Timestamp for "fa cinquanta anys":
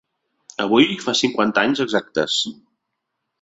1.03-1.83